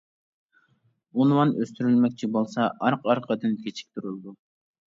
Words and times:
ئۇنۋان 1.19 1.53
ئۆستۈرۈلمەكچى 1.59 2.31
بولسا 2.39 2.65
ئارقا 2.87 3.13
ئارقىدىن 3.15 3.55
كېچىكتۈرۈلىدۇ. 3.67 4.39